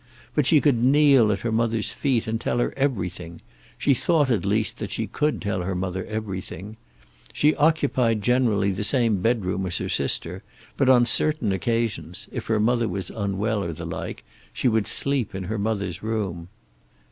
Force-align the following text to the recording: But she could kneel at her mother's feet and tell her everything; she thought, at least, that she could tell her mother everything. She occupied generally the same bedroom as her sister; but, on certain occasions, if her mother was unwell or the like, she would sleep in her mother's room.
But 0.33 0.47
she 0.47 0.59
could 0.59 0.83
kneel 0.83 1.31
at 1.31 1.41
her 1.41 1.51
mother's 1.51 1.91
feet 1.93 2.25
and 2.25 2.41
tell 2.41 2.57
her 2.57 2.73
everything; 2.75 3.39
she 3.77 3.93
thought, 3.93 4.31
at 4.31 4.47
least, 4.47 4.79
that 4.79 4.89
she 4.89 5.05
could 5.05 5.39
tell 5.39 5.61
her 5.61 5.75
mother 5.75 6.05
everything. 6.05 6.75
She 7.33 7.53
occupied 7.53 8.23
generally 8.23 8.71
the 8.71 8.83
same 8.83 9.21
bedroom 9.21 9.63
as 9.67 9.77
her 9.77 9.89
sister; 9.89 10.41
but, 10.75 10.89
on 10.89 11.05
certain 11.05 11.51
occasions, 11.51 12.27
if 12.31 12.47
her 12.47 12.59
mother 12.59 12.87
was 12.87 13.11
unwell 13.11 13.63
or 13.63 13.73
the 13.73 13.85
like, 13.85 14.23
she 14.51 14.67
would 14.67 14.87
sleep 14.87 15.35
in 15.35 15.43
her 15.43 15.59
mother's 15.59 16.01
room. 16.01 16.47